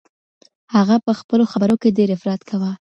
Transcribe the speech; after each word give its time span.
هغه 0.75 0.95
په 1.05 1.11
خپلو 1.19 1.43
خبرو 1.51 1.75
کي 1.81 1.89
ډیر 1.97 2.09
افراط 2.17 2.41
کاوه. 2.49 2.71